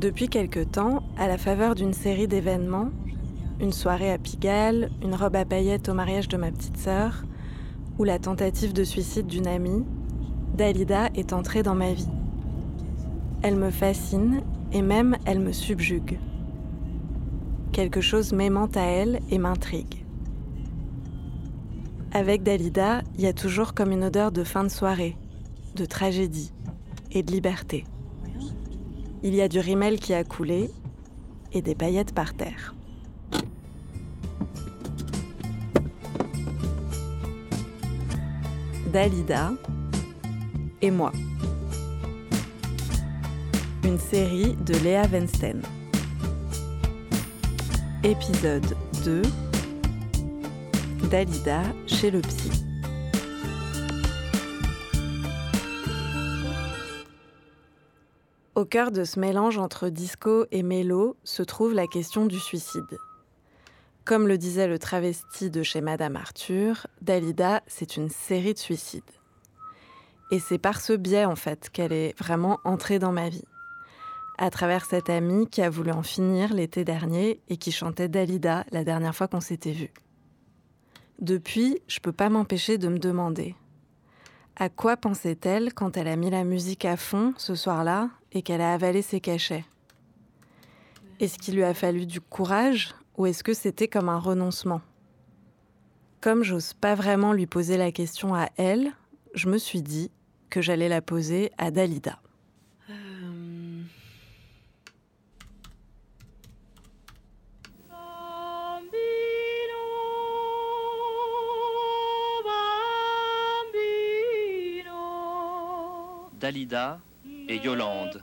Depuis 0.00 0.30
quelque 0.30 0.64
temps, 0.64 1.02
à 1.18 1.28
la 1.28 1.36
faveur 1.36 1.74
d'une 1.74 1.92
série 1.92 2.26
d'événements, 2.26 2.88
une 3.60 3.70
soirée 3.70 4.10
à 4.10 4.16
Pigalle, 4.16 4.88
une 5.02 5.14
robe 5.14 5.36
à 5.36 5.44
paillettes 5.44 5.90
au 5.90 5.94
mariage 5.94 6.26
de 6.26 6.38
ma 6.38 6.50
petite 6.50 6.78
sœur, 6.78 7.22
ou 7.98 8.04
la 8.04 8.18
tentative 8.18 8.72
de 8.72 8.82
suicide 8.82 9.26
d'une 9.26 9.46
amie, 9.46 9.84
Dalida 10.54 11.10
est 11.14 11.34
entrée 11.34 11.62
dans 11.62 11.74
ma 11.74 11.92
vie. 11.92 12.08
Elle 13.42 13.56
me 13.56 13.70
fascine 13.70 14.40
et 14.72 14.80
même 14.80 15.18
elle 15.26 15.40
me 15.40 15.52
subjugue. 15.52 16.18
Quelque 17.70 18.00
chose 18.00 18.32
m'aimant 18.32 18.70
à 18.74 18.80
elle 18.80 19.20
et 19.30 19.36
m'intrigue. 19.36 20.06
Avec 22.12 22.42
Dalida, 22.42 23.02
il 23.18 23.20
y 23.24 23.26
a 23.26 23.34
toujours 23.34 23.74
comme 23.74 23.92
une 23.92 24.04
odeur 24.04 24.32
de 24.32 24.44
fin 24.44 24.64
de 24.64 24.70
soirée, 24.70 25.18
de 25.76 25.84
tragédie 25.84 26.54
et 27.12 27.22
de 27.22 27.30
liberté. 27.32 27.84
Il 29.22 29.34
y 29.34 29.42
a 29.42 29.48
du 29.48 29.58
rimel 29.58 30.00
qui 30.00 30.14
a 30.14 30.24
coulé 30.24 30.70
et 31.52 31.60
des 31.60 31.74
paillettes 31.74 32.14
par 32.14 32.32
terre. 32.32 32.74
Dalida 38.90 39.52
et 40.80 40.90
moi. 40.90 41.12
Une 43.84 43.98
série 43.98 44.56
de 44.64 44.74
Léa 44.82 45.06
Vensten. 45.06 45.60
Épisode 48.02 48.74
2 49.04 49.22
Dalida 51.10 51.62
chez 51.86 52.10
le 52.10 52.22
psy. 52.22 52.69
Au 58.60 58.66
cœur 58.66 58.90
de 58.90 59.04
ce 59.04 59.18
mélange 59.18 59.56
entre 59.56 59.88
disco 59.88 60.44
et 60.50 60.62
mélo 60.62 61.16
se 61.24 61.42
trouve 61.42 61.72
la 61.72 61.86
question 61.86 62.26
du 62.26 62.38
suicide. 62.38 62.98
Comme 64.04 64.28
le 64.28 64.36
disait 64.36 64.66
le 64.66 64.78
travesti 64.78 65.48
de 65.48 65.62
chez 65.62 65.80
Madame 65.80 66.14
Arthur, 66.14 66.86
Dalida, 67.00 67.62
c'est 67.66 67.96
une 67.96 68.10
série 68.10 68.52
de 68.52 68.58
suicides. 68.58 69.02
Et 70.30 70.38
c'est 70.38 70.58
par 70.58 70.82
ce 70.82 70.92
biais, 70.92 71.24
en 71.24 71.36
fait, 71.36 71.70
qu'elle 71.70 71.94
est 71.94 72.14
vraiment 72.18 72.60
entrée 72.64 72.98
dans 72.98 73.12
ma 73.12 73.30
vie. 73.30 73.46
À 74.36 74.50
travers 74.50 74.84
cette 74.84 75.08
amie 75.08 75.46
qui 75.46 75.62
a 75.62 75.70
voulu 75.70 75.90
en 75.90 76.02
finir 76.02 76.52
l'été 76.52 76.84
dernier 76.84 77.40
et 77.48 77.56
qui 77.56 77.72
chantait 77.72 78.08
Dalida 78.08 78.66
la 78.72 78.84
dernière 78.84 79.16
fois 79.16 79.26
qu'on 79.26 79.40
s'était 79.40 79.72
vu. 79.72 79.90
Depuis, 81.18 81.80
je 81.88 82.00
peux 82.00 82.12
pas 82.12 82.28
m'empêcher 82.28 82.76
de 82.76 82.88
me 82.88 82.98
demander 82.98 83.54
à 84.56 84.68
quoi 84.68 84.98
pensait-elle 84.98 85.72
quand 85.72 85.96
elle 85.96 86.08
a 86.08 86.16
mis 86.16 86.28
la 86.28 86.44
musique 86.44 86.84
à 86.84 86.98
fond 86.98 87.32
ce 87.38 87.54
soir-là? 87.54 88.10
Et 88.32 88.42
qu'elle 88.42 88.60
a 88.60 88.74
avalé 88.74 89.02
ses 89.02 89.20
cachets. 89.20 89.64
Est-ce 91.20 91.38
qu'il 91.38 91.54
lui 91.54 91.64
a 91.64 91.74
fallu 91.74 92.06
du 92.06 92.20
courage 92.20 92.94
ou 93.16 93.26
est-ce 93.26 93.44
que 93.44 93.52
c'était 93.52 93.88
comme 93.88 94.08
un 94.08 94.18
renoncement? 94.18 94.80
Comme 96.20 96.42
j'ose 96.42 96.72
pas 96.74 96.94
vraiment 96.94 97.32
lui 97.32 97.46
poser 97.46 97.76
la 97.76 97.92
question 97.92 98.34
à 98.34 98.48
elle, 98.56 98.92
je 99.34 99.48
me 99.48 99.58
suis 99.58 99.82
dit 99.82 100.10
que 100.48 100.60
j'allais 100.60 100.88
la 100.88 101.02
poser 101.02 101.50
à 101.58 101.70
Dalida. 101.70 102.20
Dalida 116.40 117.00
et 117.50 117.56
Yolande, 117.56 118.22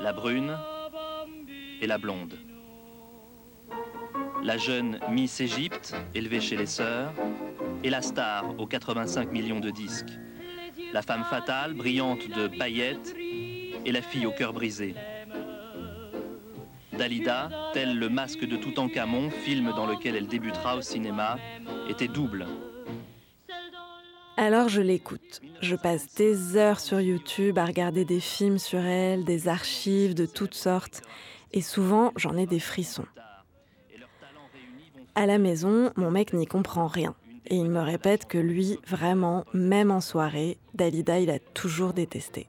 la 0.00 0.12
brune 0.12 0.58
et 1.80 1.86
la 1.86 1.98
blonde. 1.98 2.36
La 4.42 4.56
jeune 4.56 4.98
Miss 5.08 5.40
Égypte, 5.40 5.94
élevée 6.12 6.40
chez 6.40 6.56
les 6.56 6.66
sœurs, 6.66 7.12
et 7.84 7.90
la 7.90 8.02
star 8.02 8.58
aux 8.58 8.66
85 8.66 9.30
millions 9.30 9.60
de 9.60 9.70
disques. 9.70 10.18
La 10.92 11.02
femme 11.02 11.22
fatale, 11.22 11.74
brillante 11.74 12.28
de 12.28 12.48
paillettes, 12.48 13.14
et 13.16 13.92
la 13.92 14.02
fille 14.02 14.26
au 14.26 14.32
cœur 14.32 14.52
brisé. 14.52 14.96
Dalida, 16.98 17.50
tel 17.72 17.96
le 17.96 18.08
masque 18.08 18.44
de 18.44 18.56
Toutankhamon, 18.56 19.30
film 19.30 19.72
dans 19.76 19.86
lequel 19.86 20.16
elle 20.16 20.26
débutera 20.26 20.76
au 20.76 20.82
cinéma, 20.82 21.38
était 21.88 22.08
double. 22.08 22.46
Alors 24.36 24.68
je 24.68 24.80
l'écoute. 24.80 25.42
Je 25.60 25.76
passe 25.76 26.14
des 26.14 26.56
heures 26.56 26.80
sur 26.80 27.00
YouTube 27.00 27.58
à 27.58 27.66
regarder 27.66 28.04
des 28.06 28.20
films 28.20 28.58
sur 28.58 28.80
elle, 28.80 29.24
des 29.24 29.46
archives 29.46 30.14
de 30.14 30.24
toutes 30.24 30.54
sortes, 30.54 31.02
et 31.52 31.60
souvent 31.60 32.12
j'en 32.16 32.36
ai 32.36 32.46
des 32.46 32.58
frissons. 32.58 33.04
À 35.14 35.26
la 35.26 35.36
maison, 35.36 35.92
mon 35.96 36.10
mec 36.10 36.32
n'y 36.32 36.46
comprend 36.46 36.86
rien. 36.86 37.14
Et 37.46 37.56
il 37.56 37.68
me 37.68 37.80
répète 37.80 38.26
que 38.26 38.38
lui, 38.38 38.78
vraiment, 38.86 39.44
même 39.52 39.90
en 39.90 40.00
soirée, 40.00 40.56
Dalida, 40.74 41.18
il 41.18 41.28
a 41.28 41.38
toujours 41.38 41.92
détesté. 41.92 42.48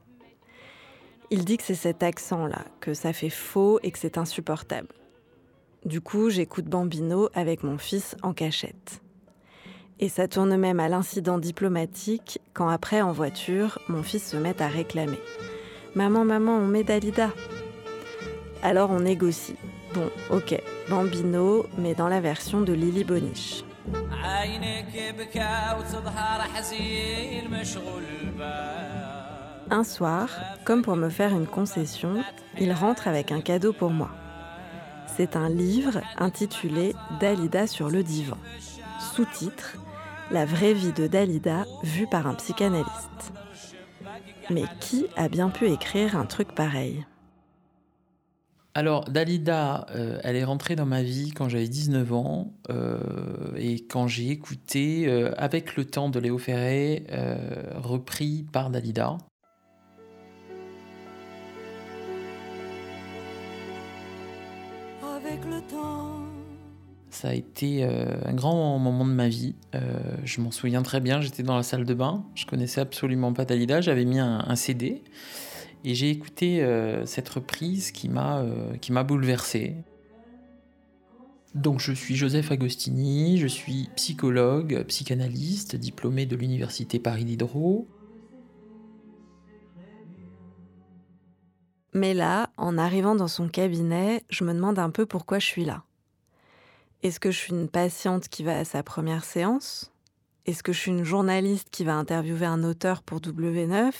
Il 1.30 1.44
dit 1.44 1.58
que 1.58 1.64
c'est 1.64 1.74
cet 1.74 2.02
accent-là, 2.02 2.64
que 2.80 2.94
ça 2.94 3.12
fait 3.12 3.28
faux 3.28 3.78
et 3.82 3.90
que 3.90 3.98
c'est 3.98 4.16
insupportable. 4.16 4.88
Du 5.84 6.00
coup, 6.00 6.30
j'écoute 6.30 6.64
Bambino 6.64 7.28
avec 7.34 7.62
mon 7.62 7.76
fils 7.76 8.16
en 8.22 8.32
cachette. 8.32 9.02
Et 10.00 10.08
ça 10.08 10.26
tourne 10.28 10.56
même 10.56 10.80
à 10.80 10.88
l'incident 10.88 11.38
diplomatique 11.38 12.40
quand 12.52 12.68
après, 12.68 13.00
en 13.00 13.12
voiture, 13.12 13.78
mon 13.88 14.02
fils 14.02 14.30
se 14.30 14.36
met 14.36 14.60
à 14.60 14.66
réclamer. 14.66 15.18
Maman, 15.94 16.24
maman, 16.24 16.56
on 16.56 16.66
met 16.66 16.82
Dalida. 16.82 17.30
Alors 18.62 18.90
on 18.90 19.00
négocie. 19.00 19.56
Bon, 19.94 20.10
ok, 20.30 20.60
Bambino, 20.90 21.66
mais 21.78 21.94
dans 21.94 22.08
la 22.08 22.20
version 22.20 22.62
de 22.62 22.72
Lily 22.72 23.04
Boniche. 23.04 23.62
Un 29.70 29.84
soir, 29.84 30.28
comme 30.64 30.82
pour 30.82 30.96
me 30.96 31.08
faire 31.08 31.30
une 31.30 31.46
concession, 31.46 32.22
il 32.58 32.72
rentre 32.72 33.06
avec 33.06 33.30
un 33.30 33.40
cadeau 33.40 33.72
pour 33.72 33.90
moi. 33.90 34.10
C'est 35.16 35.36
un 35.36 35.48
livre 35.48 36.00
intitulé 36.18 36.94
Dalida 37.20 37.68
sur 37.68 37.88
le 37.88 38.02
divan. 38.02 38.36
Sous-titre 39.14 39.78
La 40.32 40.44
vraie 40.44 40.74
vie 40.74 40.92
de 40.92 41.06
Dalida 41.06 41.66
vue 41.84 42.08
par 42.08 42.26
un 42.26 42.34
psychanalyste. 42.34 43.32
Mais 44.50 44.64
qui 44.80 45.06
a 45.16 45.28
bien 45.28 45.50
pu 45.50 45.70
écrire 45.70 46.16
un 46.16 46.26
truc 46.26 46.52
pareil? 46.52 47.06
Alors, 48.74 49.04
Dalida, 49.04 49.86
euh, 49.94 50.18
elle 50.24 50.34
est 50.34 50.42
rentrée 50.42 50.74
dans 50.74 50.84
ma 50.84 51.04
vie 51.04 51.30
quand 51.30 51.48
j'avais 51.48 51.68
19 51.68 52.12
ans 52.12 52.54
euh, 52.70 52.98
et 53.56 53.86
quand 53.86 54.08
j'ai 54.08 54.30
écouté 54.30 55.06
euh, 55.06 55.32
Avec 55.36 55.76
le 55.76 55.84
temps 55.84 56.08
de 56.08 56.18
Léo 56.18 56.36
Ferré, 56.38 57.06
repris 57.76 58.44
par 58.50 58.68
Dalida. 58.70 59.16
Avec 65.04 65.44
le 65.44 65.60
temps. 65.70 66.13
Ça 67.14 67.28
a 67.28 67.32
été 67.32 67.84
un 67.84 68.34
grand 68.34 68.78
moment 68.78 69.04
de 69.04 69.12
ma 69.12 69.28
vie. 69.28 69.54
je 70.24 70.40
m'en 70.40 70.50
souviens 70.50 70.82
très 70.82 71.00
bien, 71.00 71.20
j'étais 71.20 71.44
dans 71.44 71.56
la 71.56 71.62
salle 71.62 71.84
de 71.84 71.94
bain, 71.94 72.24
je 72.34 72.44
connaissais 72.44 72.80
absolument 72.80 73.32
pas 73.32 73.44
Dalida, 73.44 73.80
j'avais 73.80 74.04
mis 74.04 74.18
un 74.18 74.56
CD. 74.56 75.02
Et 75.84 75.94
j'ai 75.94 76.08
écouté 76.08 76.62
euh, 76.62 77.04
cette 77.04 77.28
reprise 77.28 77.92
qui 77.92 78.08
m'a 78.08 78.38
euh, 78.38 78.74
qui 78.78 78.90
m'a 78.90 79.04
bouleversé. 79.04 79.76
Donc 81.54 81.78
je 81.78 81.92
suis 81.92 82.16
Joseph 82.16 82.50
Agostini, 82.50 83.36
je 83.38 83.46
suis 83.46 83.90
psychologue, 83.94 84.82
psychanalyste, 84.88 85.76
diplômé 85.76 86.24
de 86.24 86.36
l'université 86.36 86.98
Paris 86.98 87.26
Diderot. 87.26 87.86
Mais 91.92 92.14
là, 92.14 92.50
en 92.56 92.76
arrivant 92.76 93.14
dans 93.14 93.28
son 93.28 93.48
cabinet, 93.48 94.24
je 94.30 94.42
me 94.42 94.52
demande 94.52 94.80
un 94.80 94.90
peu 94.90 95.06
pourquoi 95.06 95.38
je 95.38 95.46
suis 95.46 95.64
là. 95.64 95.84
Est-ce 97.04 97.20
que 97.20 97.30
je 97.30 97.36
suis 97.36 97.52
une 97.52 97.68
patiente 97.68 98.28
qui 98.28 98.42
va 98.44 98.56
à 98.56 98.64
sa 98.64 98.82
première 98.82 99.26
séance? 99.26 99.92
Est-ce 100.46 100.62
que 100.62 100.72
je 100.72 100.80
suis 100.80 100.90
une 100.90 101.04
journaliste 101.04 101.68
qui 101.70 101.84
va 101.84 101.96
interviewer 101.96 102.46
un 102.46 102.64
auteur 102.64 103.02
pour 103.02 103.20
W9 103.20 103.92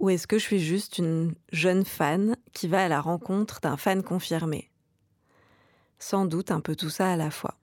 ou 0.00 0.10
est-ce 0.10 0.26
que 0.26 0.36
je 0.36 0.42
suis 0.42 0.58
juste 0.58 0.98
une 0.98 1.34
jeune 1.52 1.84
fan 1.84 2.36
qui 2.54 2.66
va 2.66 2.84
à 2.84 2.88
la 2.88 3.00
rencontre 3.00 3.60
d'un 3.60 3.76
fan 3.76 4.02
confirmé? 4.02 4.68
Sans 6.00 6.24
doute 6.24 6.50
un 6.50 6.60
peu 6.60 6.74
tout 6.74 6.90
ça 6.90 7.12
à 7.12 7.16
la 7.16 7.30
fois. 7.30 7.54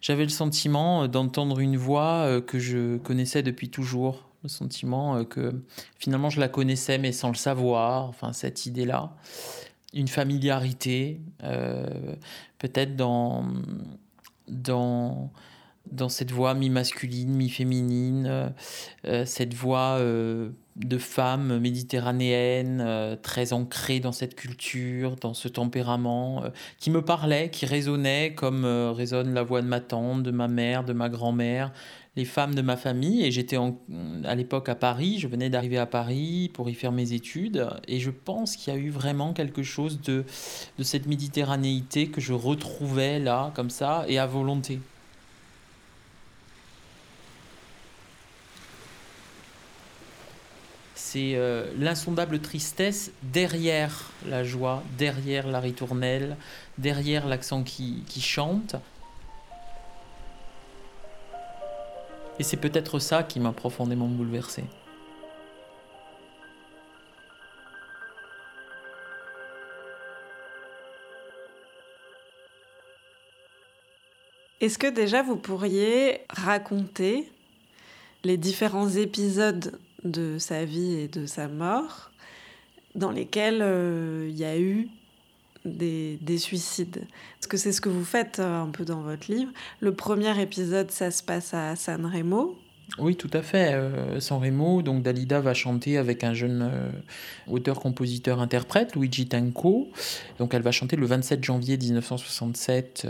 J'avais 0.00 0.22
le 0.22 0.28
sentiment 0.28 1.02
euh, 1.02 1.08
d'entendre 1.08 1.58
une 1.58 1.76
voix 1.76 2.26
euh, 2.26 2.40
que 2.40 2.60
je 2.60 2.98
connaissais 2.98 3.42
depuis 3.42 3.68
toujours, 3.68 4.28
le 4.44 4.48
sentiment 4.48 5.16
euh, 5.16 5.24
que 5.24 5.64
finalement 5.98 6.30
je 6.30 6.38
la 6.38 6.48
connaissais 6.48 6.98
mais 6.98 7.10
sans 7.10 7.30
le 7.30 7.34
savoir, 7.34 8.04
enfin 8.04 8.32
cette 8.32 8.66
idée-là, 8.66 9.16
une 9.94 10.08
familiarité, 10.08 11.20
peut-être 12.58 12.96
dans, 12.96 13.46
dans, 14.48 15.30
dans 15.90 16.08
cette 16.08 16.32
voix 16.32 16.54
mi-masculine, 16.54 17.32
mi-féminine, 17.32 18.52
cette 19.24 19.54
voix 19.54 20.00
de 20.76 20.98
femme 20.98 21.58
méditerranéenne, 21.60 22.82
euh, 22.84 23.16
très 23.16 23.52
ancrée 23.52 24.00
dans 24.00 24.12
cette 24.12 24.34
culture, 24.34 25.14
dans 25.16 25.34
ce 25.34 25.46
tempérament, 25.46 26.44
euh, 26.44 26.48
qui 26.78 26.90
me 26.90 27.02
parlait, 27.02 27.50
qui 27.50 27.64
résonnait 27.64 28.34
comme 28.34 28.64
euh, 28.64 28.90
résonne 28.90 29.34
la 29.34 29.44
voix 29.44 29.62
de 29.62 29.68
ma 29.68 29.80
tante, 29.80 30.24
de 30.24 30.32
ma 30.32 30.48
mère, 30.48 30.84
de 30.84 30.92
ma 30.92 31.08
grand-mère, 31.08 31.72
les 32.16 32.24
femmes 32.24 32.54
de 32.54 32.62
ma 32.62 32.76
famille. 32.76 33.24
Et 33.24 33.30
j'étais 33.30 33.56
à 34.24 34.34
l'époque 34.34 34.68
à 34.68 34.74
Paris, 34.74 35.18
je 35.18 35.28
venais 35.28 35.50
d'arriver 35.50 35.78
à 35.78 35.86
Paris 35.86 36.50
pour 36.54 36.68
y 36.68 36.74
faire 36.74 36.92
mes 36.92 37.12
études. 37.12 37.68
Et 37.88 38.00
je 38.00 38.10
pense 38.10 38.56
qu'il 38.56 38.72
y 38.72 38.76
a 38.76 38.80
eu 38.80 38.90
vraiment 38.90 39.32
quelque 39.32 39.62
chose 39.62 40.00
de, 40.00 40.24
de 40.78 40.82
cette 40.82 41.06
méditerranéité 41.06 42.08
que 42.08 42.20
je 42.20 42.32
retrouvais 42.32 43.18
là, 43.18 43.52
comme 43.54 43.70
ça, 43.70 44.04
et 44.08 44.18
à 44.18 44.26
volonté. 44.26 44.80
c'est 51.14 51.36
euh, 51.36 51.72
l'insondable 51.78 52.40
tristesse 52.40 53.12
derrière 53.22 54.10
la 54.26 54.42
joie, 54.42 54.82
derrière 54.98 55.46
la 55.46 55.60
ritournelle, 55.60 56.36
derrière 56.78 57.28
l'accent 57.28 57.62
qui, 57.62 58.02
qui 58.08 58.20
chante. 58.20 58.74
Et 62.38 62.42
c'est 62.42 62.56
peut-être 62.56 62.98
ça 62.98 63.22
qui 63.22 63.40
m'a 63.40 63.52
profondément 63.52 64.08
bouleversé. 64.08 64.64
Est-ce 74.60 74.78
que 74.78 74.86
déjà 74.86 75.22
vous 75.22 75.36
pourriez 75.36 76.22
raconter 76.30 77.30
les 78.24 78.38
différents 78.38 78.88
épisodes 78.88 79.78
de 80.04 80.38
sa 80.38 80.64
vie 80.64 80.94
et 80.94 81.08
de 81.08 81.26
sa 81.26 81.48
mort, 81.48 82.10
dans 82.94 83.10
lesquels 83.10 83.60
euh, 83.60 84.26
il 84.30 84.36
y 84.36 84.44
a 84.44 84.58
eu 84.58 84.88
des, 85.64 86.38
suicides. 86.38 87.06
Parce 87.38 87.46
que 87.46 87.56
c'est 87.56 87.72
ce 87.72 87.80
que 87.80 87.88
vous 87.88 88.04
faites 88.04 88.38
euh, 88.38 88.62
un 88.62 88.68
peu 88.68 88.84
dans 88.84 89.02
votre 89.02 89.30
livre. 89.30 89.50
Le 89.80 89.94
premier 89.94 90.40
épisode, 90.40 90.90
ça 90.90 91.10
se 91.10 91.22
passe 91.22 91.54
à 91.54 91.76
San 91.76 92.04
Remo. 92.06 92.58
Oui, 92.98 93.16
tout 93.16 93.30
à 93.32 93.40
fait. 93.40 93.72
Euh, 93.72 94.20
San 94.20 94.42
Remo, 94.42 94.82
donc 94.82 95.02
Dalida 95.02 95.40
va 95.40 95.54
chanter 95.54 95.96
avec 95.96 96.22
un 96.22 96.34
jeune 96.34 96.70
auteur, 97.48 97.80
compositeur, 97.80 98.40
interprète, 98.40 98.94
Luigi 98.94 99.26
Tanco. 99.26 99.88
Donc 100.38 100.52
elle 100.54 100.62
va 100.62 100.70
chanter 100.70 100.96
le 100.96 101.06
27 101.06 101.42
janvier 101.42 101.78
1967 101.78 103.06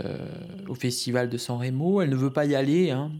au 0.69 0.75
festival 0.75 1.29
de 1.29 1.37
San 1.37 1.59
Remo. 1.59 2.01
Elle 2.01 2.09
ne 2.09 2.15
veut 2.15 2.31
pas 2.31 2.45
y 2.45 2.55
aller. 2.55 2.91
Hein. 2.91 3.11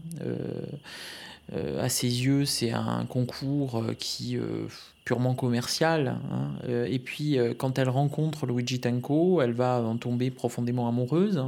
Euh, 1.52 1.82
à 1.82 1.88
ses 1.88 2.24
yeux, 2.24 2.44
c'est 2.44 2.72
un 2.72 3.06
concours 3.08 3.76
euh, 3.76 3.94
qui 3.96 4.36
euh, 4.36 4.66
purement 5.04 5.34
commercial. 5.34 6.16
Hein. 6.32 6.50
et 6.66 6.98
puis, 6.98 7.38
quand 7.58 7.78
elle 7.78 7.88
rencontre 7.88 8.44
Luigi 8.44 8.80
Tanco, 8.80 9.40
elle 9.40 9.52
va 9.52 9.80
en 9.80 9.96
tomber 9.96 10.32
profondément 10.32 10.88
amoureuse. 10.88 11.44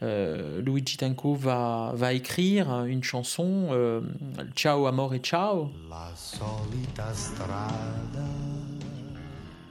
Luigi 0.00 0.96
Tanco 0.96 1.34
va, 1.34 1.90
va 1.96 2.12
écrire 2.12 2.84
une 2.84 3.02
chanson, 3.02 4.00
Ciao 4.54 4.86
amore 4.86 5.16
ciao, 5.16 5.70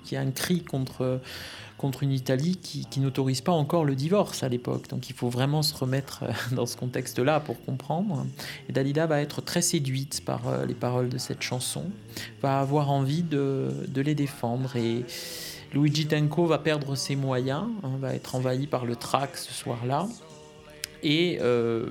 qui 0.04 0.16
est 0.16 0.18
un 0.18 0.32
cri 0.32 0.62
contre 0.62 1.22
contre 1.78 2.04
une 2.04 2.12
Italie 2.12 2.58
qui, 2.58 3.00
n'autorise 3.00 3.42
pas 3.42 3.52
encore 3.52 3.86
le 3.86 3.96
divorce 3.96 4.44
à 4.44 4.50
l'époque. 4.50 4.88
Donc 4.90 5.10
il 5.10 5.16
faut 5.16 5.30
vraiment 5.30 5.62
se 5.62 5.76
remettre 5.76 6.24
euh, 6.24 6.32
dans 6.56 6.66
ce 6.66 6.78
contexte-là 6.78 7.40
pour 7.40 7.64
comprendre. 7.66 8.26
Et 8.70 8.74
Dalida 8.74 9.06
va 9.06 9.22
être 9.22 9.42
très 9.42 9.62
séduite 9.62 10.24
par 10.26 10.48
euh, 10.48 10.66
les 10.66 10.74
paroles 10.74 11.10
de 11.10 11.18
cette 11.18 11.42
chanson, 11.42 11.86
va 12.42 12.60
avoir 12.60 12.92
envie 12.92 13.24
de, 13.24 13.70
les 13.96 14.16
défendre. 14.16 14.76
Et 14.76 15.06
Luigi 15.74 16.06
Tenco 16.08 16.46
va 16.46 16.60
perdre 16.60 16.96
ses 16.96 17.16
moyens, 17.16 17.66
hein, 17.84 17.92
va 18.00 18.14
être 18.14 18.36
envahi 18.36 18.68
par 18.68 18.86
le 18.86 18.96
trac 18.96 19.38
ce 19.38 19.54
soir-là. 19.54 20.08
Et 21.02 21.40
euh, 21.42 21.90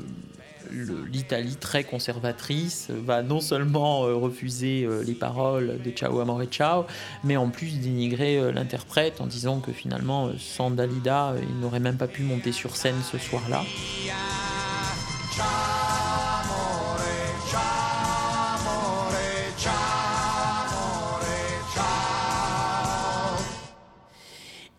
l'Italie 1.10 1.56
très 1.56 1.84
conservatrice 1.84 2.88
va 2.90 3.22
non 3.22 3.40
seulement 3.40 4.04
euh, 4.04 4.14
refuser 4.14 4.84
euh, 4.84 5.02
les 5.04 5.14
paroles 5.14 5.80
de 5.82 5.90
Ciao 5.90 6.20
Amore 6.20 6.44
Ciao, 6.44 6.84
mais 7.24 7.36
en 7.36 7.48
plus 7.48 7.78
dénigrer 7.80 8.38
euh, 8.38 8.52
l'interprète 8.52 9.20
en 9.20 9.26
disant 9.26 9.60
que 9.60 9.72
finalement, 9.72 10.30
sans 10.38 10.70
Dalida, 10.70 11.34
il 11.48 11.60
n'aurait 11.60 11.80
même 11.80 11.96
pas 11.96 12.08
pu 12.08 12.22
monter 12.22 12.52
sur 12.52 12.76
scène 12.76 13.00
ce 13.10 13.19
soir-là. 13.19 13.62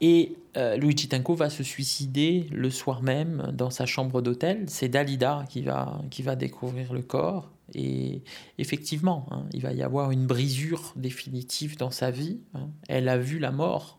Et 0.05 0.35
euh, 0.57 0.75
Luigi 0.75 1.07
Tenco 1.07 1.33
va 1.33 1.49
se 1.49 1.63
suicider 1.63 2.49
le 2.51 2.69
soir 2.69 3.01
même 3.01 3.53
dans 3.53 3.69
sa 3.69 3.85
chambre 3.85 4.21
d'hôtel. 4.21 4.65
C'est 4.67 4.89
Dalida 4.89 5.45
qui 5.47 5.61
va, 5.61 6.01
qui 6.11 6.23
va 6.23 6.35
découvrir 6.35 6.91
le 6.91 7.01
corps. 7.01 7.49
Et 7.73 8.21
effectivement, 8.57 9.25
hein, 9.31 9.45
il 9.53 9.61
va 9.61 9.71
y 9.71 9.81
avoir 9.81 10.11
une 10.11 10.25
brisure 10.25 10.91
définitive 10.97 11.77
dans 11.77 11.89
sa 11.89 12.11
vie. 12.11 12.41
Hein. 12.53 12.67
Elle 12.89 13.07
a 13.07 13.17
vu 13.17 13.39
la 13.39 13.51
mort. 13.51 13.97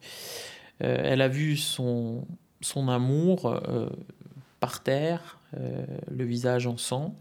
Euh, 0.83 1.01
elle 1.03 1.23
a 1.23 1.29
vu 1.29 1.57
son, 1.57 2.27
son 2.61 2.91
amour 2.91 3.47
euh, 3.47 3.89
par 4.61 4.83
terre, 4.83 5.41
le 6.11 6.25
visage 6.25 6.67
en 6.67 6.77
sang. 6.77 7.17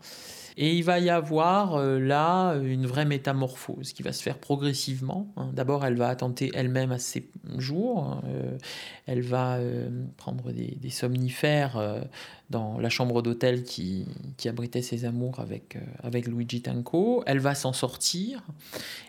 Et 0.57 0.75
il 0.75 0.83
va 0.83 0.99
y 0.99 1.09
avoir 1.09 1.75
euh, 1.75 1.99
là 1.99 2.53
une 2.55 2.85
vraie 2.85 3.05
métamorphose 3.05 3.93
qui 3.93 4.03
va 4.03 4.11
se 4.11 4.21
faire 4.21 4.37
progressivement. 4.37 5.27
Hein. 5.37 5.49
D'abord, 5.53 5.85
elle 5.85 5.95
va 5.95 6.09
attenter 6.09 6.51
elle-même 6.53 6.91
à 6.91 6.99
ses 6.99 7.29
jours. 7.57 8.03
Hein. 8.03 8.21
Euh, 8.27 8.57
elle 9.05 9.21
va 9.21 9.55
euh, 9.55 9.89
prendre 10.17 10.51
des, 10.51 10.89
somnifères 10.89 12.03
dans 12.49 12.77
la 12.77 12.89
chambre 12.89 13.21
d'hôtel 13.21 13.63
qui, 13.63 14.05
abritait 14.45 14.81
ses 14.81 15.05
amours 15.05 15.39
avec, 15.39 15.77
avec 16.03 16.27
Luigi 16.27 16.61
Tanco. 16.61 17.23
Elle 17.25 17.39
va 17.39 17.55
s'en 17.55 17.73
sortir. 17.73 18.43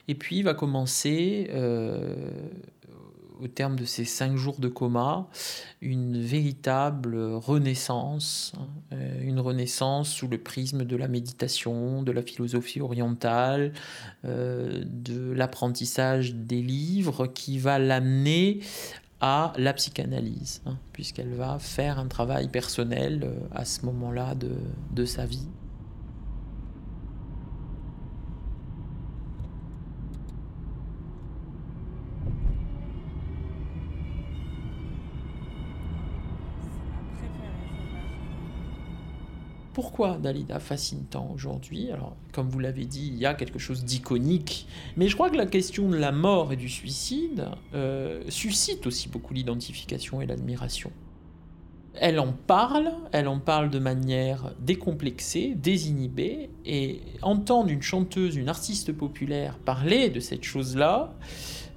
Et 0.09 0.15
puis 0.15 0.43
va 0.43 0.55
commencer 0.55 1.51
au 3.41 3.49
terme 3.49 3.77
de 3.77 3.85
ces 3.85 4.05
cinq 4.05 4.37
jours 4.37 4.59
de 4.59 4.69
coma, 4.69 5.29
une 5.81 6.21
véritable 6.21 7.17
renaissance, 7.17 8.53
euh, 8.93 9.21
une 9.23 9.41
renaissance 9.41 10.11
sous 10.11 10.29
le 10.29 10.39
prisme 10.39 10.85
de 10.85 10.97
la 10.97 11.09
méditation, 11.09 12.03
de 12.03 12.13
la 12.13 12.23
philosophie 12.23 12.81
orientale, 12.81 13.73
euh, 14.25 14.85
de 14.87 15.33
l'apprentissage 15.33 16.35
des 16.35 16.63
livres 16.63 17.27
qui 17.27 17.59
va 17.59 17.79
l'amener 17.79 18.61
à 19.21 19.53
la 19.57 19.73
psychanalyse, 19.73 20.63
hein, 20.67 20.77
puisqu'elle 20.93 21.33
va 21.35 21.59
faire 21.59 21.99
un 21.99 22.09
travail 22.09 22.49
personnel 22.49 23.23
euh, 23.25 23.39
à 23.53 23.65
ce 23.65 23.85
moment-là 23.87 24.35
de 24.35 25.05
sa 25.05 25.25
vie. 25.25 25.49
Pourquoi 39.97 40.19
Dalida 40.19 40.59
fascine 40.59 41.05
tant 41.09 41.31
aujourd'hui? 41.33 41.93
Alors, 41.93 42.17
comme 42.33 42.49
vous 42.49 42.59
l'avez 42.59 42.85
dit, 42.85 43.13
il 43.13 43.17
y 43.17 43.27
a 43.27 43.35
quelque 43.35 43.61
chose 43.61 43.85
d'iconique, 43.85 44.67
mais 44.97 45.07
je 45.07 45.15
crois 45.15 45.31
que 45.31 45.37
la 45.37 45.47
question 45.47 45.89
de 45.89 45.95
la 45.95 46.11
mort 46.11 46.53
et 46.53 46.57
du 46.57 46.69
suicide 46.69 47.47
euh, 47.75 48.21
suscite 48.29 48.89
aussi 48.89 49.09
beaucoup 49.09 49.35
l'identification 49.35 50.21
et 50.21 50.27
l'admiration. 50.27 50.91
Elle 51.95 52.19
en 52.19 52.33
parle, 52.33 52.91
elle 53.13 53.29
en 53.29 53.39
parle 53.39 53.71
de 53.71 53.79
manière 53.79 54.53
décomplexée, 54.59 55.55
désinhibée, 55.55 56.51
et 56.67 57.01
entendre 57.23 57.71
une 57.71 57.83
chanteuse, 57.83 58.35
une 58.35 58.49
artiste 58.49 58.93
populaire 58.93 59.59
parler 59.59 60.11
de 60.11 60.19
cette 60.19 60.43
chose-là, 60.43 61.15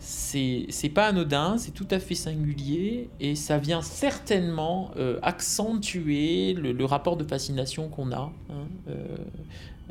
c'est 0.08 0.92
pas 0.94 1.08
anodin, 1.08 1.58
c'est 1.58 1.72
tout 1.72 1.88
à 1.92 2.00
fait 2.00 2.16
singulier 2.16 3.10
et 3.20 3.36
ça 3.36 3.58
vient 3.58 3.82
certainement 3.82 4.92
euh, 4.96 5.20
accentuer 5.22 6.54
le, 6.54 6.86
rapport 6.86 7.18
de 7.18 7.26
fascination 7.26 7.90
qu'on 7.90 8.14
a 8.14 8.32
hein, 8.50 8.68
euh, 8.88 9.18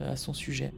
à 0.00 0.16
son 0.16 0.32
sujet. 0.32 0.72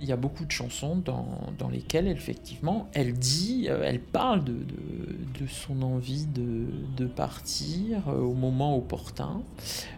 Il 0.00 0.08
y 0.08 0.12
a 0.12 0.16
beaucoup 0.16 0.44
de 0.44 0.50
chansons 0.52 0.96
dans, 0.96 1.40
dans 1.58 1.68
lesquelles, 1.68 2.06
effectivement, 2.06 2.88
elle 2.92 3.14
dit, 3.14 3.66
euh, 3.68 3.82
elle 3.84 4.00
parle 4.00 4.44
de, 4.44 4.52
de, 4.52 5.46
son 5.48 5.82
envie 5.82 6.26
de, 6.26 6.66
de 6.96 7.06
partir 7.06 8.06
au 8.08 8.34
moment 8.34 8.76
opportun. 8.76 9.42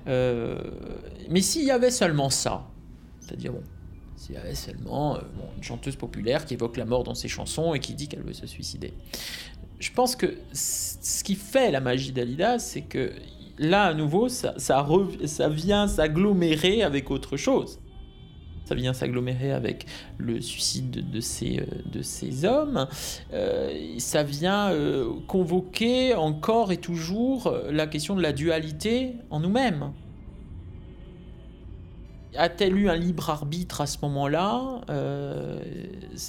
mais 0.07 1.41
s'il 1.41 1.65
y 1.65 1.71
avait 1.71 1.91
seulement 1.91 2.31
ça, 2.31 2.67
c'est-à-dire, 3.21 3.53
bon, 3.53 3.63
avait 4.37 4.55
seulement 4.55 5.17
euh, 5.17 5.21
une 5.57 5.63
chanteuse 5.63 5.97
populaire 5.97 6.45
qui 6.45 6.55
évoque 6.55 6.77
la 6.77 6.85
mort 6.85 7.05
dans 7.05 7.15
ses 7.15 7.29
chansons 7.29 7.75
et 7.75 7.81
qui 7.81 7.95
dit 7.95 8.09
qu'elle 8.09 8.23
veut 8.23 8.33
se 8.33 8.47
suicider. 8.47 8.93
Je 9.79 9.91
pense 9.93 10.17
que 10.17 10.39
ce 10.53 11.23
qui 11.23 11.35
fait 11.35 11.71
la 11.71 11.81
magie 11.81 12.13
d'Alida, 12.13 12.59
c'est 12.59 12.83
que 12.83 13.13
là, 13.59 13.85
à 13.85 13.95
nouveau, 13.95 14.29
ça, 14.29 14.55
ça, 14.57 14.87
ça 15.27 15.49
vient 15.49 15.87
s'agglomérer 15.87 16.83
avec 16.83 17.11
autre 17.11 17.37
chose. 17.37 17.79
Ça 18.65 18.75
vient 18.75 18.93
s'agglomérer 18.93 19.53
avec 19.53 19.87
le 20.19 20.41
suicide 20.41 21.09
de 21.09 21.21
ces, 21.21 21.61
euh, 21.61 21.67
de 21.93 22.03
ces 22.03 22.45
hommes. 22.45 22.89
Euh, 23.33 23.95
ça 23.99 24.25
vient 24.25 24.73
euh, 24.73 25.09
convoquer 25.29 26.15
encore 26.15 26.73
et 26.73 26.79
toujours 26.79 27.55
la 27.71 27.87
question 27.87 28.17
de 28.17 28.23
la 28.23 28.33
dualité 28.33 29.15
en 29.31 29.39
nous-mêmes. 29.39 29.93
A-t-elle 32.37 32.77
eu 32.77 32.89
un 32.89 32.97
libre 32.97 33.31
arbitre 33.31 33.81
à 33.81 33.87
ce 33.87 33.99
moment-là 34.03 34.81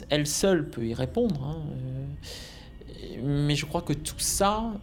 Elle 0.10 0.28
seule 0.28 0.70
peut 0.70 0.86
y 0.86 0.94
répondre. 0.94 1.44
Hein, 1.44 1.62
mais 3.24 3.56
je 3.56 3.66
crois 3.66 3.82
que 3.82 3.94
tout 3.94 4.20
ça 4.20 4.74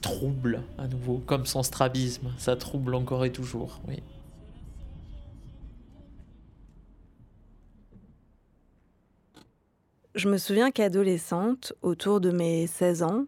trouble 0.00 0.62
à 0.76 0.86
nouveau, 0.86 1.22
comme 1.26 1.46
son 1.46 1.62
strabisme. 1.62 2.30
Ça 2.36 2.56
trouble 2.56 2.94
encore 2.94 3.24
et 3.24 3.32
toujours, 3.32 3.80
oui. 3.88 4.02
Je 10.14 10.28
me 10.28 10.38
souviens 10.38 10.70
qu'adolescente, 10.70 11.72
autour 11.82 12.20
de 12.20 12.30
mes 12.30 12.68
16 12.68 13.02
ans, 13.02 13.24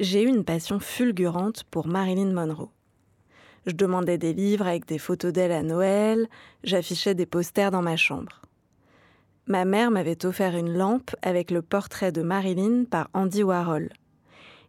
j'ai 0.00 0.22
eu 0.22 0.26
une 0.26 0.44
passion 0.44 0.80
fulgurante 0.80 1.62
pour 1.70 1.86
Marilyn 1.86 2.32
Monroe. 2.32 2.70
Je 3.66 3.72
demandais 3.72 4.18
des 4.18 4.32
livres 4.32 4.66
avec 4.66 4.86
des 4.86 4.98
photos 4.98 5.32
d'elle 5.32 5.52
à 5.52 5.62
Noël, 5.62 6.28
j'affichais 6.64 7.14
des 7.14 7.26
posters 7.26 7.70
dans 7.70 7.82
ma 7.82 7.96
chambre. 7.96 8.42
Ma 9.46 9.64
mère 9.64 9.90
m'avait 9.90 10.24
offert 10.24 10.56
une 10.56 10.72
lampe 10.72 11.14
avec 11.22 11.50
le 11.50 11.62
portrait 11.62 12.12
de 12.12 12.22
Marilyn 12.22 12.84
par 12.84 13.08
Andy 13.12 13.42
Warhol. 13.42 13.90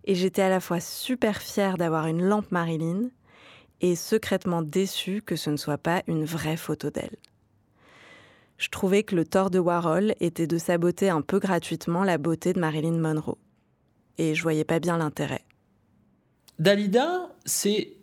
Et 0.04 0.16
j'étais 0.16 0.42
à 0.42 0.50
la 0.50 0.60
fois 0.60 0.80
super 0.80 1.42
fière 1.42 1.78
d'avoir 1.78 2.08
une 2.08 2.24
lampe 2.24 2.52
Marilyn 2.52 3.10
et 3.82 3.96
secrètement 3.96 4.62
déçue 4.62 5.22
que 5.22 5.36
ce 5.36 5.50
ne 5.50 5.58
soit 5.58 5.78
pas 5.78 6.04
une 6.08 6.26
vraie 6.26 6.58
photo 6.58 6.90
d'elle 6.90 7.18
je 8.58 8.70
trouvais 8.70 9.04
que 9.04 9.16
le 9.16 9.26
tort 9.26 9.50
de 9.50 9.60
Warhol 9.60 10.16
était 10.20 10.48
de 10.48 10.58
saboter 10.58 11.10
un 11.10 11.22
peu 11.22 11.40
gratuitement 11.40 12.04
la 12.04 12.18
beauté 12.18 12.54
de 12.54 12.60
Marilyn 12.60 12.98
Monroe. 12.98 13.38
Et 14.18 14.34
je 14.34 14.42
voyais 14.42 14.64
pas 14.64 14.80
bien 14.80 14.98
l'intérêt. 14.98 15.46
Dalida, 16.58 17.30
c'est 17.46 17.97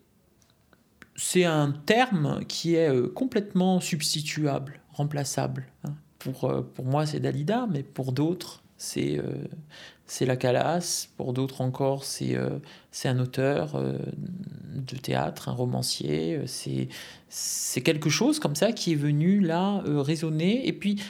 c'est 1.17 1.45
un 1.45 1.73
terme 1.87 2.45
qui 2.47 2.75
est 2.75 2.89
euh, 2.89 3.09
complètement 3.09 3.81
substituable, 3.81 4.81
remplaçable. 4.93 5.67
Hein. 5.85 5.95
Pour, 6.19 6.45
euh, 6.45 6.63
pour 6.63 6.87
moi, 6.87 7.07
c'est 7.07 7.21
Dalida, 7.21 7.67
mais 7.71 7.83
pour 7.83 8.13
d'autres, 8.13 8.63
c'est 8.79 9.19
euh, 9.19 10.27
la 10.27 10.37
Calas, 10.37 11.09
pour 11.17 11.33
d'autres 11.33 11.61
encore, 11.61 12.05
c'est 12.05 12.35
euh, 12.35 12.59
un 13.05 13.19
auteur 13.19 13.83
de 14.75 14.97
théâtre, 14.97 15.49
un 15.49 15.53
romancier, 15.53 16.41
c'est 16.47 16.89
c'est 17.29 17.81
quelque 17.81 18.11
chose 18.11 18.39
comme 18.39 18.55
ça 18.55 18.73
qui 18.73 18.93
est 18.93 18.97
venu 18.97 19.41
là 19.41 19.83
résonner, 19.85 20.67
et 20.69 20.73
puis 20.73 21.03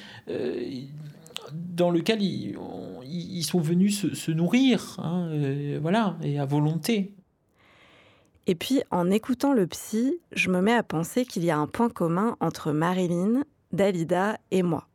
dans 1.52 1.90
lequel 1.90 2.22
ils, 2.22 2.56
ils, 3.04 3.44
sont 3.44 3.60
venus 3.60 4.00
se, 4.00 4.14
se 4.14 4.30
nourrir, 4.30 4.96
hein, 4.98 5.28
voilà, 5.80 6.16
et 6.22 6.38
à 6.38 6.46
volonté. 6.46 7.12
Et 8.46 8.54
puis, 8.54 8.82
en 8.90 9.10
écoutant 9.10 9.54
le 9.54 9.66
psy, 9.66 10.20
je 10.32 10.50
me 10.50 10.60
mets 10.60 10.74
à 10.74 10.82
penser 10.82 11.24
qu'il 11.24 11.44
y 11.44 11.50
a 11.50 11.58
un 11.58 11.66
point 11.66 11.88
commun 11.88 12.36
entre 12.40 12.72
Marilyn, 12.72 13.44
Dalida 13.72 14.38
et 14.50 14.62
moi. 14.62 14.86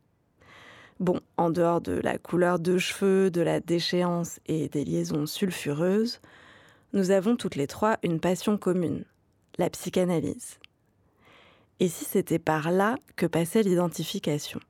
Bon, 1.00 1.20
en 1.36 1.50
dehors 1.50 1.80
de 1.80 1.92
la 1.92 2.18
couleur 2.18 2.58
de 2.58 2.78
cheveux, 2.78 3.30
de 3.30 3.40
la 3.40 3.60
déchéance 3.60 4.38
et 4.46 4.68
des 4.68 4.84
liaisons 4.84 5.26
sulfureuses, 5.26 6.20
nous 6.92 7.10
avons 7.10 7.36
toutes 7.36 7.56
les 7.56 7.66
trois 7.66 7.96
une 8.02 8.20
passion 8.20 8.58
commune, 8.58 9.04
la 9.58 9.70
psychanalyse. 9.70 10.58
Et 11.80 11.88
si 11.88 12.04
c'était 12.04 12.38
par 12.38 12.70
là 12.70 12.96
que 13.16 13.26
passait 13.26 13.62
l'identification? 13.62 14.60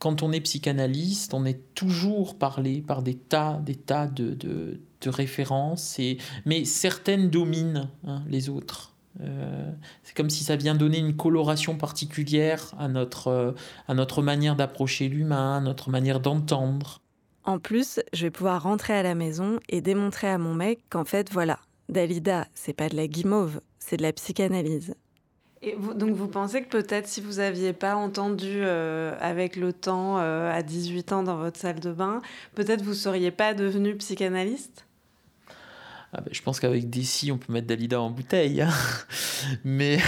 Quand 0.00 0.22
on 0.22 0.32
est 0.32 0.40
psychanalyste, 0.40 1.34
on 1.34 1.44
est 1.44 1.74
toujours 1.74 2.36
parlé 2.36 2.80
par 2.80 3.02
des 3.02 3.14
tas, 3.14 3.60
des 3.64 3.76
tas 3.76 4.06
de, 4.06 4.80
références, 5.06 6.00
mais 6.46 6.64
certaines 6.64 7.30
dominent 7.30 7.88
hein, 8.06 8.22
les 8.26 8.48
autres. 8.48 8.94
Euh, 9.20 9.70
c'est 10.02 10.16
comme 10.16 10.30
si 10.30 10.42
ça 10.42 10.56
vient 10.56 10.74
donner 10.74 10.98
une 10.98 11.16
coloration 11.16 11.76
particulière 11.76 12.74
à 12.78 12.88
notre, 12.88 13.28
euh, 13.28 13.52
à 13.88 13.94
notre 13.94 14.22
manière 14.22 14.56
d'approcher 14.56 15.08
l'humain, 15.08 15.58
à 15.58 15.60
notre 15.60 15.90
manière 15.90 16.20
d'entendre. 16.20 17.02
En 17.44 17.58
plus, 17.58 18.00
je 18.14 18.22
vais 18.22 18.30
pouvoir 18.30 18.62
rentrer 18.62 18.94
à 18.94 19.02
la 19.02 19.14
maison 19.14 19.60
et 19.68 19.82
démontrer 19.82 20.28
à 20.28 20.38
mon 20.38 20.54
mec 20.54 20.80
qu'en 20.88 21.04
fait, 21.04 21.30
voilà, 21.30 21.58
Dalida, 21.90 22.46
c'est 22.54 22.72
pas 22.72 22.88
de 22.88 22.96
la 22.96 23.06
guimauve, 23.06 23.60
c'est 23.78 23.98
de 23.98 24.02
la 24.02 24.12
psychanalyse. 24.12 24.94
Et 25.62 25.76
donc 25.94 26.14
vous 26.14 26.28
pensez 26.28 26.62
que 26.62 26.68
peut-être 26.68 27.06
si 27.06 27.20
vous 27.20 27.38
aviez 27.38 27.74
pas 27.74 27.94
entendu 27.94 28.48
euh, 28.48 29.14
avec 29.20 29.56
le 29.56 29.74
temps 29.74 30.16
à 30.16 30.62
18 30.62 31.12
ans 31.12 31.22
dans 31.22 31.36
votre 31.36 31.58
salle 31.58 31.80
de 31.80 31.92
bain, 31.92 32.22
peut-être 32.54 32.82
vous 32.82 32.94
seriez 32.94 33.30
pas 33.30 33.52
devenu 33.52 33.94
psychanalyste? 33.96 34.86
Ah 36.12 36.20
ben, 36.22 36.30
je 36.32 36.42
pense 36.42 36.58
qu'avec 36.58 36.90
DC, 36.90 37.30
on 37.30 37.38
peut 37.38 37.52
mettre 37.52 37.68
Dalida 37.68 38.00
en 38.00 38.10
bouteille. 38.10 38.62
Hein. 38.62 38.72
Mais 39.64 39.98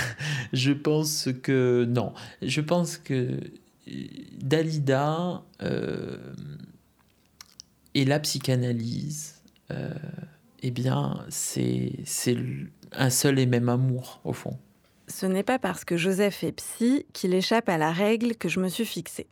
je 0.52 0.73
pense 0.73 1.28
que 1.42 1.85
non. 1.88 2.12
Je 2.42 2.61
pense 2.61 2.97
que 2.97 3.38
Dalida 4.40 5.42
euh, 5.62 6.16
et 7.94 8.04
la 8.04 8.18
psychanalyse, 8.18 9.35
euh, 9.71 9.90
eh 10.62 10.71
bien, 10.73 11.25
c'est 11.28 11.92
un 12.92 13.11
seul 13.11 13.38
et 13.38 13.47
même 13.47 13.68
amour, 13.68 14.21
au 14.25 14.32
fond. 14.32 14.59
Ce 15.12 15.26
n'est 15.26 15.42
pas 15.42 15.59
parce 15.59 15.85
que 15.85 15.99
Joseph 15.99 16.42
est 16.42 16.52
psy 16.52 17.04
qu'il 17.12 17.35
échappe 17.35 17.69
à 17.69 17.76
la 17.76 17.92
règle 17.92 18.35
que 18.35 18.49
je 18.49 18.61
me 18.61 18.69
suis 18.69 18.87
fixée. 18.87 19.26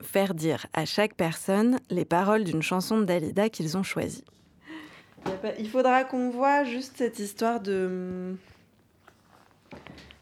Faire 0.00 0.32
dire 0.34 0.66
à 0.72 0.86
chaque 0.86 1.14
personne 1.14 1.78
les 1.90 2.06
paroles 2.06 2.42
d'une 2.42 2.62
chanson 2.62 2.98
de 2.98 3.04
Dalida 3.04 3.50
qu'ils 3.50 3.76
ont 3.76 3.82
choisie. 3.82 4.24
Il 5.58 5.68
faudra 5.68 6.04
qu'on 6.04 6.30
voit 6.30 6.64
juste 6.64 6.94
cette 6.96 7.18
histoire 7.18 7.60
de 7.60 8.34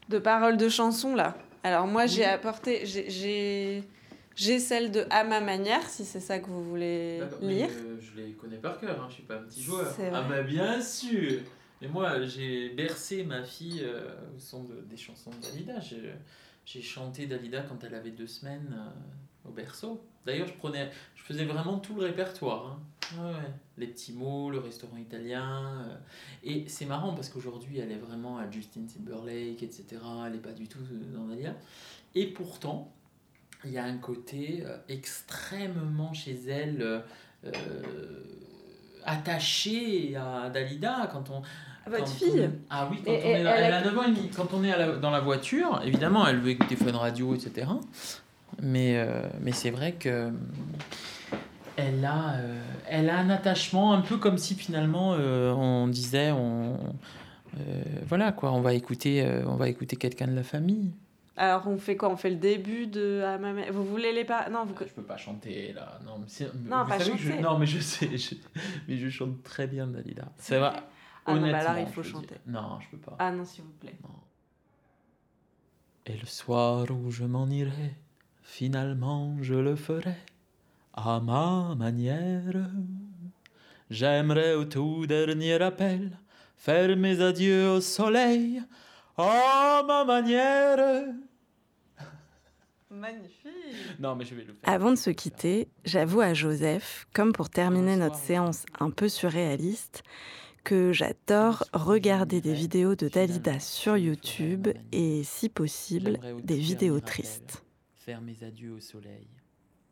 de 0.09 0.19
paroles 0.19 0.57
de 0.57 0.67
chansons 0.67 1.15
là. 1.15 1.37
Alors 1.63 1.87
moi 1.87 2.07
j'ai 2.07 2.25
apporté 2.25 2.85
j'ai 2.85 3.83
j'ai 4.35 4.59
celle 4.59 4.91
de 4.91 5.05
à 5.09 5.23
ma 5.23 5.39
manière 5.39 5.87
si 5.87 6.03
c'est 6.03 6.19
ça 6.19 6.39
que 6.39 6.47
vous 6.47 6.63
voulez 6.63 7.21
lire. 7.41 7.69
Euh, 7.71 7.97
je 8.01 8.21
les 8.21 8.33
connais 8.33 8.57
par 8.57 8.77
cœur, 8.79 8.99
hein, 9.01 9.07
je 9.07 9.13
suis 9.15 9.23
pas 9.23 9.35
un 9.35 9.43
petit 9.43 9.63
joueur. 9.63 9.95
Ah 10.13 10.23
bah 10.23 10.43
bien 10.43 10.81
sûr. 10.81 11.39
Moi 11.87 12.23
j'ai 12.23 12.69
bercé 12.69 13.23
ma 13.23 13.43
fille 13.43 13.81
euh, 13.83 14.15
au 14.35 14.39
son 14.39 14.63
de, 14.63 14.81
des 14.89 14.97
chansons 14.97 15.31
Dalida. 15.41 15.79
J'ai 16.65 16.81
chanté 16.81 17.27
Dalida 17.27 17.61
quand 17.61 17.83
elle 17.83 17.95
avait 17.95 18.11
deux 18.11 18.27
semaines 18.27 18.75
euh, 18.75 19.49
au 19.49 19.51
berceau. 19.51 20.03
D'ailleurs 20.25 20.47
je 20.47 20.53
je 21.15 21.23
faisais 21.23 21.45
vraiment 21.45 21.79
tout 21.79 21.95
le 21.95 22.05
répertoire. 22.05 22.79
Hein. 23.17 23.33
Les 23.77 23.87
petits 23.87 24.13
mots, 24.13 24.49
le 24.49 24.59
restaurant 24.59 24.97
italien. 24.97 25.85
Euh, 25.87 25.97
et 26.43 26.65
c'est 26.67 26.85
marrant 26.85 27.13
parce 27.13 27.29
qu'aujourd'hui, 27.29 27.79
elle 27.79 27.91
est 27.91 27.97
vraiment 27.97 28.37
à 28.37 28.49
Justin 28.49 28.81
Timberlake, 28.85 29.61
etc. 29.63 29.85
Elle 30.25 30.33
n'est 30.33 30.37
pas 30.37 30.53
du 30.53 30.67
tout 30.67 30.79
dans 31.13 31.25
Dalida. 31.25 31.55
Et 32.13 32.27
pourtant, 32.27 32.93
il 33.63 33.71
y 33.71 33.77
a 33.77 33.83
un 33.83 33.97
côté 33.97 34.63
extrêmement 34.87 36.13
chez 36.13 36.39
elle 36.47 37.03
attaché 39.05 40.15
à 40.15 40.49
Dalida 40.49 41.09
quand 41.11 41.29
on. 41.29 41.41
Votre 41.87 42.07
fille 42.07 42.49
Ah 42.69 42.87
oui, 42.89 42.99
quand 43.05 43.11
on 43.11 43.13
est 43.13 43.31
elle, 43.31 43.47
a 43.47 43.83
9 43.83 43.97
ans 43.97 44.03
et 44.03 44.11
demi. 44.11 44.29
Quand 44.35 44.53
on 44.53 44.63
est 44.63 44.99
dans 44.99 45.11
la 45.11 45.19
voiture, 45.19 45.81
évidemment, 45.85 46.27
elle 46.27 46.39
veut 46.39 46.49
écouter 46.49 46.75
Fun 46.75 46.97
Radio, 46.97 47.35
etc. 47.35 47.67
Mais, 48.61 49.05
mais 49.41 49.51
c'est 49.51 49.71
vrai 49.71 49.93
que 49.93 50.31
elle 51.77 52.05
a, 52.05 52.35
euh, 52.35 52.61
elle 52.87 53.09
a 53.09 53.17
un 53.17 53.29
attachement 53.29 53.93
un 53.93 54.01
peu 54.01 54.17
comme 54.17 54.37
si 54.37 54.55
finalement 54.55 55.13
euh, 55.13 55.51
on 55.51 55.87
disait 55.87 56.31
on 56.31 56.77
euh, 57.59 57.83
voilà 58.05 58.31
quoi 58.31 58.51
on 58.51 58.61
va 58.61 58.73
écouter 58.73 59.27
on 59.45 59.55
va 59.55 59.69
écouter 59.69 59.95
quelqu'un 59.95 60.27
de 60.27 60.35
la 60.35 60.43
famille. 60.43 60.91
Alors 61.37 61.67
on 61.67 61.77
fait 61.77 61.97
quoi? 61.97 62.09
On 62.09 62.15
fait 62.15 62.29
le 62.29 62.37
début 62.37 62.87
de 62.87 63.21
ah, 63.25 63.37
vous 63.71 63.83
voulez 63.83 64.13
les 64.13 64.23
pas? 64.23 64.49
Non 64.49 64.63
vous... 64.65 64.73
je 64.79 64.93
peux 64.93 65.01
pas 65.01 65.17
chanter 65.17 65.73
là. 65.73 65.99
Non 66.05 66.13
mais 66.17 66.47
non 66.69 66.85
pas 66.85 66.99
chanter. 66.99 67.41
non 67.41 67.57
mais 67.57 67.65
je 67.65 67.79
sais 67.79 68.09
mais 68.87 68.97
je 68.97 69.09
chante 69.09 69.43
très 69.43 69.67
bien 69.67 69.87
Dalida. 69.87 70.25
C'est 70.37 70.59
vrai 70.59 70.71
ah 71.25 71.35
non, 71.35 71.51
bah 71.51 71.59
alors 71.59 71.79
il 71.79 71.91
faut 71.91 72.03
chanter 72.03 72.35
non 72.45 72.79
je 72.79 72.89
peux 72.89 72.97
pas 72.97 73.15
ah 73.19 73.31
non 73.31 73.45
s'il 73.45 73.63
vous 73.63 73.71
plaît 73.71 73.97
et 76.05 76.17
le 76.17 76.25
soir 76.25 76.85
où 76.91 77.09
je 77.09 77.23
m'en 77.23 77.47
irai 77.47 77.95
finalement 78.43 79.35
je 79.41 79.55
le 79.55 79.75
ferai 79.75 80.15
à 80.95 81.19
ma 81.19 81.75
manière. 81.75 82.69
J'aimerais 83.89 84.53
au 84.53 84.65
tout 84.65 85.05
dernier 85.05 85.61
appel 85.61 86.17
faire 86.57 86.95
mes 86.95 87.21
adieux 87.21 87.69
au 87.69 87.81
soleil 87.81 88.63
à 89.17 89.83
ma 89.85 90.05
manière. 90.05 91.05
Magnifique. 92.89 93.99
Non, 93.99 94.15
mais 94.15 94.25
je 94.25 94.35
vais 94.35 94.43
le 94.43 94.53
faire. 94.53 94.73
Avant 94.73 94.91
de 94.91 94.95
se 94.95 95.09
quitter, 95.09 95.67
j'avoue 95.83 96.21
à 96.21 96.33
Joseph, 96.33 97.07
comme 97.13 97.33
pour 97.33 97.49
terminer 97.49 97.97
notre 97.97 98.15
séance 98.15 98.65
un 98.79 98.89
peu 98.89 99.09
surréaliste, 99.09 100.03
que 100.65 100.91
j'adore 100.91 101.63
regarder 101.73 102.41
des 102.41 102.55
vidéos 102.55 102.95
de 102.95 103.07
Dalida 103.07 103.59
sur 103.59 103.95
YouTube 103.97 104.67
et, 104.91 105.23
si 105.23 105.47
possible, 105.47 106.19
des 106.43 106.57
vidéos 106.57 106.99
tristes. 106.99 107.63
faire 107.93 108.19
mes 108.19 108.43
adieux 108.43 108.73
au 108.73 108.79
soleil 108.79 109.27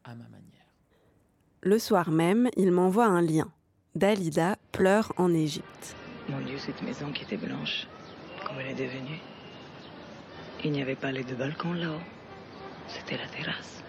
à 0.04 0.16
ma 0.16 0.24
manière. 0.24 0.66
Le 1.62 1.78
soir 1.78 2.10
même, 2.10 2.50
il 2.58 2.72
m'envoie 2.72 3.06
un 3.06 3.22
lien. 3.22 3.52
Dalida 3.94 4.58
pleure 4.72 5.14
en 5.18 5.32
Égypte. 5.32 5.96
Mon 6.28 6.42
Dieu, 6.42 6.58
cette 6.58 6.82
maison 6.82 7.12
qui 7.12 7.24
était 7.24 7.38
blanche, 7.38 7.88
comme 8.46 8.60
elle 8.60 8.72
est 8.72 8.84
devenue. 8.88 9.20
Il 10.64 10.72
n'y 10.72 10.82
avait 10.82 10.96
pas 10.96 11.12
les 11.12 11.24
deux 11.24 11.36
balcons 11.36 11.74
là-haut. 11.74 12.02
C'était 12.88 13.18
la 13.18 13.28
terrasse. 13.28 13.84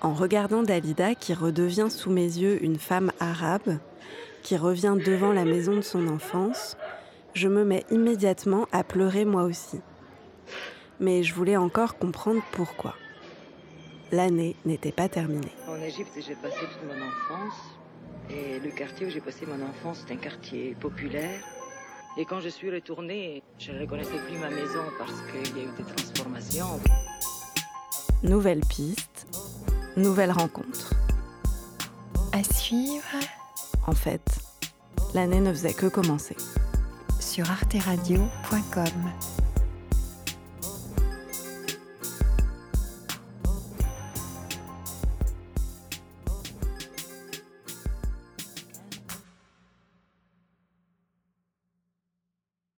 En 0.00 0.14
regardant 0.14 0.62
Dalida 0.62 1.16
qui 1.16 1.34
redevient 1.34 1.90
sous 1.90 2.10
mes 2.10 2.38
yeux 2.38 2.62
une 2.64 2.78
femme 2.78 3.10
arabe, 3.18 3.78
qui 4.42 4.56
revient 4.56 4.96
devant 5.04 5.32
la 5.32 5.44
maison 5.44 5.76
de 5.76 5.82
son 5.82 6.08
enfance, 6.08 6.76
je 7.34 7.48
me 7.48 7.64
mets 7.64 7.84
immédiatement 7.90 8.66
à 8.72 8.84
pleurer 8.84 9.24
moi 9.24 9.44
aussi. 9.44 9.80
Mais 11.00 11.22
je 11.22 11.34
voulais 11.34 11.56
encore 11.56 11.98
comprendre 11.98 12.42
pourquoi. 12.52 12.94
L'année 14.10 14.56
n'était 14.66 14.92
pas 14.92 15.08
terminée. 15.08 15.52
En 15.66 15.76
Égypte, 15.76 16.12
j'ai 16.16 16.34
passé 16.34 16.58
toute 16.60 16.84
mon 16.86 17.02
enfance. 17.02 17.54
Et 18.30 18.60
le 18.60 18.70
quartier 18.70 19.06
où 19.06 19.10
j'ai 19.10 19.20
passé 19.20 19.46
mon 19.46 19.64
enfance, 19.64 20.04
c'est 20.06 20.12
un 20.12 20.18
quartier 20.18 20.76
populaire. 20.78 21.40
Et 22.18 22.26
quand 22.26 22.40
je 22.40 22.50
suis 22.50 22.70
retournée, 22.70 23.42
je 23.58 23.72
ne 23.72 23.80
reconnaissais 23.80 24.18
plus 24.28 24.38
ma 24.38 24.50
maison 24.50 24.82
parce 24.98 25.14
qu'il 25.22 25.56
y 25.56 25.60
a 25.60 25.64
eu 25.64 25.72
des 25.76 25.84
transformations. 25.84 26.78
Nouvelle 28.22 28.60
piste, 28.60 29.26
nouvelle 29.96 30.30
rencontre. 30.30 30.92
À 32.32 32.42
suivre 32.44 33.02
En 33.86 33.92
fait, 33.92 34.22
l'année 35.14 35.40
ne 35.40 35.52
faisait 35.52 35.74
que 35.74 35.86
commencer. 35.86 36.36
sur 37.20 37.50
arteradio.com. 37.50 39.41